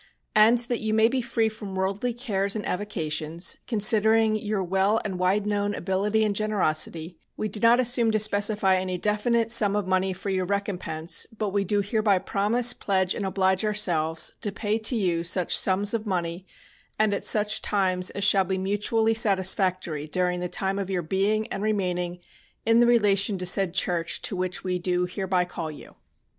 [0.33, 5.19] And that you may be free from worldly cares and avocations, considering your well and
[5.19, 9.85] wide known ability and generosity, we do not assume to specify any definite sum of
[9.85, 14.79] money for your recompense, but we do hereby promise, pledge and oblige ourselves, to pay
[14.79, 16.47] to you such sums of money
[16.97, 21.45] and at such times as shall be mutually satisfactory during the time of your being
[21.53, 22.17] and remaining
[22.65, 25.93] in the relation to said church to which we do hereby call you."